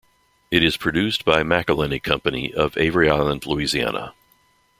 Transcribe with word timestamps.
It 0.49 0.63
is 0.63 0.77
produced 0.77 1.23
by 1.25 1.43
McIlhenny 1.43 2.01
Company 2.01 2.51
of 2.51 2.75
Avery 2.75 3.07
Island, 3.07 3.45
Louisiana. 3.45 4.15